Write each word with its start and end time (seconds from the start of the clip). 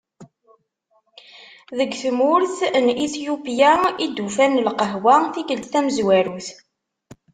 Deg 1.77 1.91
tmurt 2.01 2.57
n 2.85 2.87
Ityupya 3.05 3.71
i 4.03 4.05
d-ufan 4.15 4.55
lqahwa 4.65 5.15
tikkelt 5.33 5.65
tamezwarut. 5.71 6.47